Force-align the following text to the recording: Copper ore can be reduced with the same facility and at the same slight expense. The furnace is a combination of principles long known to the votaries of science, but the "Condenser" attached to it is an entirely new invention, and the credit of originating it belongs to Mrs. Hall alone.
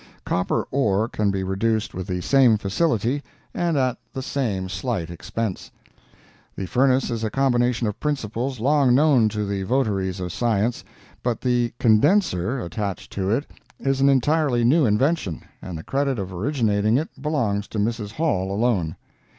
Copper 0.25 0.67
ore 0.71 1.07
can 1.07 1.29
be 1.29 1.43
reduced 1.43 1.93
with 1.93 2.07
the 2.07 2.21
same 2.21 2.57
facility 2.57 3.21
and 3.53 3.77
at 3.77 3.99
the 4.13 4.23
same 4.23 4.67
slight 4.67 5.11
expense. 5.11 5.69
The 6.55 6.65
furnace 6.65 7.11
is 7.11 7.23
a 7.23 7.29
combination 7.29 7.85
of 7.85 7.99
principles 7.99 8.59
long 8.59 8.95
known 8.95 9.29
to 9.29 9.45
the 9.45 9.61
votaries 9.61 10.19
of 10.19 10.33
science, 10.33 10.83
but 11.21 11.39
the 11.39 11.71
"Condenser" 11.77 12.59
attached 12.61 13.11
to 13.11 13.29
it 13.29 13.45
is 13.79 14.01
an 14.01 14.09
entirely 14.09 14.63
new 14.63 14.87
invention, 14.87 15.43
and 15.61 15.77
the 15.77 15.83
credit 15.83 16.17
of 16.17 16.33
originating 16.33 16.97
it 16.97 17.21
belongs 17.21 17.67
to 17.67 17.77
Mrs. 17.77 18.13
Hall 18.13 18.51
alone. 18.51 18.95